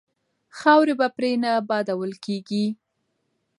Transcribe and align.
خاورې 0.57 0.93
به 0.99 1.07
پرې 1.15 1.31
نه 1.43 1.51
بادول 1.69 2.11
کیږي. 2.25 2.65